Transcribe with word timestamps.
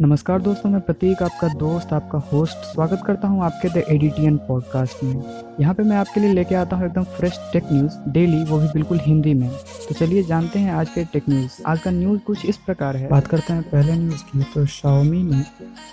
नमस्कार 0.00 0.40
दोस्तों, 0.42 0.70
मैं 0.70 0.80
प्रतीक, 0.80 1.22
आपका 1.22 1.48
दोस्त, 1.48 1.92
आपका 1.92 2.18
होस्ट 2.18 2.56
स्वागत 2.56 3.02
करता 3.06 3.28
हूँ 3.28 3.42
आपके 3.44 3.68
द 3.68 3.82
एडिटियन 3.88 4.36
पॉडकास्ट 4.36 5.02
में। 5.04 5.22
यहाँ 5.60 5.74
पे 5.74 5.82
मैं 5.82 5.96
आपके 5.96 6.20
लिए 6.20 6.32
लेके 6.32 6.54
आता 6.54 6.76
हूँ 6.76 6.86
एकदम 6.86 7.04
फ्रेश 7.16 7.38
टेक 7.52 7.64
न्यूज़ 7.72 7.98
डेली 8.12 8.42
वो 8.44 8.58
भी 8.58 8.68
बिल्कुल 8.68 9.00
हिंदी 9.02 9.34
में। 9.34 9.48
तो 9.88 9.94
चलिए 9.94 10.22
जानते 10.22 10.58
हैं 10.58 10.72
आज 10.72 10.88
के 10.90 11.04
टेक 11.04 11.28
न्यूज़ 11.28 11.62
आज 11.66 11.80
का 11.80 11.90
न्यूज़ 11.90 12.20
कुछ 12.20 12.46
इस 12.46 12.56
प्रकार 12.56 12.96
है। 12.96 13.08
बात 13.08 13.26
करते 13.26 13.52
हैं 13.52 13.62
पहले 13.62 13.96
न्यूज़ 13.96 14.22
की 14.22 14.44
तो 14.54 14.66
शाओमी 14.66 15.22
ने 15.22 15.42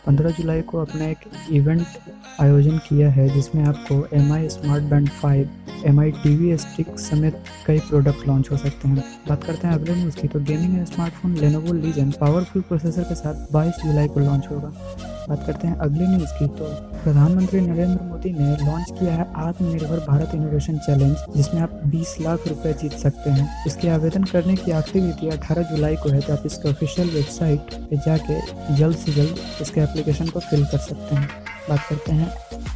15 0.08 0.38
जुलाई 0.38 0.62
को 0.62 0.82
अपना 0.82 1.06
एक 1.06 1.30
इवेंट 1.52 1.86
आयोजन 2.42 2.78
किया 2.90 3.10
है, 3.12 3.30
जिसमें 3.30 3.64
आपको 3.66 4.06
M 4.14 4.34
I 4.34 4.50
smart 4.50 4.84
band 4.84 5.10
five 5.12 5.50
M 5.86 6.00
I 6.00 6.12
TV 6.14 6.36
we 6.36 6.56
stick 6.58 6.98
समेत 7.00 7.44
कई 7.68 7.80
प्रोडक्ट 7.80 8.28
लॉन्च 8.28 8.52
हो 8.52 8.58
सकते 8.58 8.88
हैं। 8.88 9.04
बात 9.30 9.44
करते 9.44 9.68
हैं 9.68 9.74
अगले 9.76 9.96
न्यूज़ 9.96 10.18
की 10.18 10.28
तो 10.28 10.40
gaming 10.40 10.86
smartphone 10.86 11.36
Lenovo 11.36 11.74
Legion 11.74 12.12
powerful 12.12 12.62
processor 12.62 13.04
के 13.04 13.16
साथ 13.16 13.52
बाईस 13.54 13.86
जुलाई 13.98 14.08
को 14.08 14.20
लॉन्च 14.20 14.48
होगा। 14.52 14.68
बात 15.30 15.46
करते 15.46 15.68
हैं 15.68 15.78
अगली 15.78 16.08
न्यूज़ 16.08 16.34
की। 16.34 16.48
तो 16.58 16.66
प्रधानमंत्री 17.04 17.62
नरेंद्र 17.62 18.04
मोदी 18.04 18.30
ने 18.34 18.50
लॉन्च 18.58 18.92
किया 19.00 19.14
है 19.14 19.26
आत्मनिर्भर 19.38 20.00
भारत 20.08 20.36
इनोवेशन 20.36 20.78
चैलेंज 20.78 21.16
जिसमें 21.36 21.62
आप 21.62 21.82
20 21.86 22.16
लाख 22.22 22.48
रुपए 22.48 22.74
जीत 22.82 22.94
सकते 23.00 23.30
हैं। 23.30 23.66
इसके 23.68 23.90
आवेदन 23.90 24.24
करने 24.24 24.56
की 24.56 24.72
आखिरी 24.72 25.02
तिथि 25.08 25.30
18 25.30 25.64
जुलाई 25.72 25.96
को 25.96 26.10
है 26.10 26.20
तो 26.22 26.34
आप 26.34 26.46
इसके 26.46 26.70
ऑफिशियल 26.70 27.10
वेबसाइट 27.10 27.74
पे 27.90 27.98
जाके 27.98 28.40
जल्द 28.76 28.98
से 28.98 29.14
जल्द 29.14 29.36
इसके 29.62 29.82
एप्लीकेशन 29.82 30.28
को 30.28 30.40
फिल 30.40 30.66
कर 30.66 30.78
सकते 30.80 31.16
हैं। 31.16 31.30
बात 31.70 31.80
करते 31.90 32.12
हैं 32.12 32.32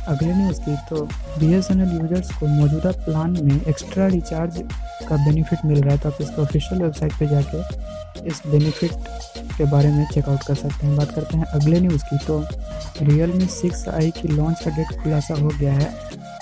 अगले 0.08 0.34
न्यूज़ 0.34 0.60
की। 0.62 0.76
तो 0.90 1.02
बीएसएनएल 1.40 1.92
यूज़र्स 1.92 2.32
को 2.40 2.48
मौजूदा 2.50 2.92
प्लान 3.06 3.38
में 3.44 3.62
एक्स्ट्रा 3.62 4.08
रिचार्ज 4.10 4.62
का 5.10 5.16
बेनिफिट 5.26 5.66
मिल 5.66 5.82
रहा 5.82 5.94
है 5.94 6.00
तो 6.00 6.10
आप 6.10 6.22
इसके 6.22 6.42
ऑफिशियल 6.42 6.82
वेबसाइट 6.82 7.14
पे 7.20 7.28
जाके 7.28 8.28
इस 8.28 8.42
बेनिफिट 8.48 8.92
के 9.62 9.72
बारे 9.72 9.92
में 9.92 10.06
चेकआउट 10.14 10.40
कर 10.48 10.56
सकते 10.56 10.88
हैं। 10.88 10.98
बात 10.98 11.12
करते 11.12 11.38
हैं 11.38 11.46
अगले 11.46 11.80
न्यूज़ 11.80 12.04
की। 12.04 12.18
तो 12.18 12.46
रियल 13.02 13.34
मी 13.34 13.46
सिक्स 13.46 13.90
आई 13.90 14.12
की 14.12 14.28
लॉन्च 14.28 14.60
का 14.60 14.72
डेट 14.72 15.04
खुलासा 15.04 15.34
हो 15.34 15.52
गया 15.60 15.74
है। 15.74 15.94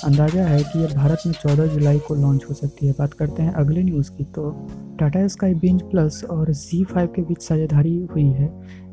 अंदाज़ा 0.03 0.43
है 0.43 0.63
कि 0.63 0.79
यह 0.79 0.87
भारत 0.95 1.19
में 1.27 1.33
14 1.33 1.67
जुलाई 1.67 1.99
को 1.99 2.15
लॉन्च 2.15 2.45
हो 2.49 2.53
सकती 2.53 2.87
है। 2.87 2.91
बात 2.91 3.13
करते 3.13 3.43
हैं 3.43 3.53
अगले 3.53 3.83
न्यूज़ 3.83 4.11
की। 4.11 4.23
तो 4.23 4.67
टाटा 4.99 5.27
स्काई 5.27 5.53
बिंज 5.53 5.81
प्लस 5.81 6.23
और 6.23 6.53
जी 6.53 6.83
फाइव 6.83 7.07
के 7.07 7.21
बीच 7.21 7.41
साझेदारी 7.41 8.07
हुई 8.13 8.25
है। 8.25 8.47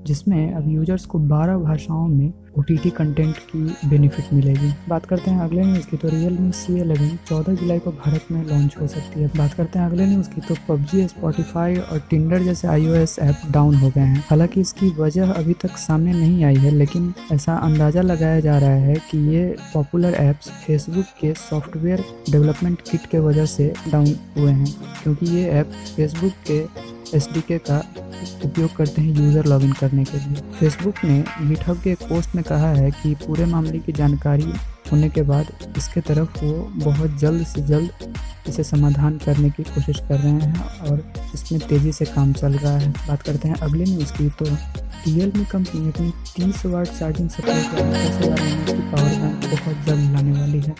जिसमें 0.06 0.52
अब 0.54 0.68
यूज़र्स 0.68 1.04
को 1.06 1.18
12 1.28 1.56
भाषाओं 1.58 2.06
में 2.08 2.32
ओटीटी 2.58 2.90
कंटेंट 2.90 3.38
की 3.48 3.88
बेनिफिट 3.88 4.32
मिलेगी। 4.32 4.72
बात 4.88 5.06
करते 5.06 5.30
हैं 5.30 5.40
अगले 5.40 5.62
न्यूज़ 5.62 5.86
की 5.86 5.96
तो 5.96 6.08
रियल 6.08 6.38
मी 6.38 6.52
सी 6.52 6.78
एलेवन 6.80 7.18
चौदह 7.28 7.54
जुलाई 7.54 7.78
को 7.78 7.90
भारत 7.92 8.30
में 8.32 8.42
लॉन्च 8.42 8.76
हो 8.80 8.86
सकती 8.86 9.20
है। 9.20 9.30
बात 9.36 9.54
करते 9.54 9.78
हैं 9.78 9.86
अगले 9.86 10.06
न्यूज़ 10.06 10.28
की 10.30 10.40
तो 10.40 10.54
पबजी 10.68 11.06
स्पॉटिफाई 11.08 11.76
और 11.76 12.02
टिंडर 12.10 12.42
जैसे 12.42 12.68
आई 12.68 12.86
ऐप 12.86 13.42
डाउन 13.50 13.74
हो 13.74 13.88
गए 13.88 14.00
हैं। 14.02 14.24
हालाँकि 14.30 14.60
इसकी 14.60 14.90
वजह 14.98 15.32
अभी 15.32 15.52
तक 15.52 15.76
सामने 15.78 16.12
नहीं 16.12 16.44
आई 16.44 16.56
है, 16.56 16.70
लेकिन 16.70 17.12
ऐसा 17.32 17.56
अंदाज़ा 17.56 18.02
लगाया 18.02 18.40
जा 18.40 18.58
रहा 18.58 18.70
है 18.70 18.94
कि 19.10 19.18
ये 19.28 19.44
पॉपुलर 19.74 20.14
ऐप्स 20.14 20.50
फेसबुक 20.66 21.04
के 21.20 21.34
सॉफ्टवेयर 21.40 22.04
डेवलपमेंट 22.30 22.80
किट 22.90 23.06
के 23.10 23.18
वजह 23.18 23.46
से 23.46 23.72
डाउन 23.88 24.14
हुए 24.38 24.52
हैं, 24.52 24.74
क्योंकि 25.02 25.26
ये 25.26 25.48
ऐप 25.50 25.72
फेसबुक 25.96 26.32
के 26.50 26.64
एस 27.16 27.28
का 27.38 27.78
उपयोग 28.44 28.74
करते 28.76 29.02
हैं 29.02 29.14
यूज़र 29.16 29.46
लॉगिन 29.46 29.72
करने 29.72 30.04
के 30.04 30.18
लिए। 30.18 30.42
फेसबुक 30.58 31.04
ने 31.04 31.18
गिटहब 31.40 31.80
के 31.82 31.90
एक 31.90 32.02
पोस्ट 32.08 32.34
में 32.34 32.42
कहा 32.44 32.70
है 32.70 32.90
कि 32.92 33.14
पूरे 33.26 33.44
मामले 33.46 33.78
की 33.78 33.92
जानकारी 33.92 34.52
होने 34.92 35.08
के 35.08 35.22
बाद 35.22 35.46
इसके 35.76 36.00
तरफ़ 36.00 36.44
वो 36.44 36.52
बहुत 36.84 37.18
जल्द 37.18 37.46
से 37.46 37.62
जल्द 37.62 38.14
इसे 38.48 38.64
समाधान 38.64 39.16
करने 39.18 39.50
की 39.50 39.62
कोशिश 39.64 39.98
कर 39.98 40.18
रहे 40.18 40.32
हैं 40.32 40.68
और 40.80 41.02
इसमें 41.34 41.60
तेज़ी 41.68 41.92
से 41.92 42.04
काम 42.04 42.32
चल 42.32 42.52
रहा 42.54 42.76
है। 42.78 42.90
बात 43.08 43.22
करते 43.22 43.48
हैं 43.48 43.56
अगले 43.56 43.84
न्यूज़ 43.84 44.12
की 44.12 44.28
तो 44.30 44.44
रियल 44.44 45.44
कंपनी 45.44 45.88
अपनी 45.88 46.10
तीस 46.36 46.64
watt 46.66 46.86
charging 46.88 47.28
supply 47.30 47.62
power 47.62 49.10
bank 49.10 49.44
बहुत 49.44 49.84
जल्द 49.86 50.12
लाने 50.12 50.40
वाली 50.40 50.60
है। 50.60 50.74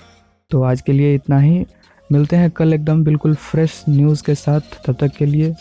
तो 0.51 0.63
आज 0.63 0.81
के 0.81 0.93
लिए 0.93 1.15
इतना 1.15 1.39
ही। 1.39 1.65
मिलते 2.11 2.37
हैं 2.37 2.51
कल 2.51 2.75
एकदम 2.75 3.03
बिल्कुल 3.05 3.35
फ्रेश 3.35 3.83
न्यूज़ 3.89 4.23
के 4.23 4.35
साथ। 4.35 4.61
तब 4.87 4.97
तक 5.01 5.17
के 5.19 5.27
लिए 5.27 5.55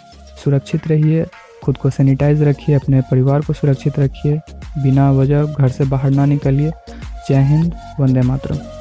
सुरक्षित 0.44 0.88
रहिए। 0.88 1.26
खुद 1.66 1.78
को 1.78 1.90
सैनिटाइज 1.90 2.42
रखिए, 2.42 2.76
अपने 2.76 3.02
परिवार 3.02 3.42
को 3.42 3.54
सुरक्षित 3.54 4.00
रखिए, 4.00 4.40
बिना 4.78 5.12
वजह 5.12 5.44
घर 5.44 5.70
से 5.70 5.86
बाहर 5.86 6.10
ना 6.10 6.26
निकलिए। 6.26 6.72
जय 7.30 7.44
हिंद, 7.44 7.74
वंदे 8.00 8.22
मातरम। 8.22 8.75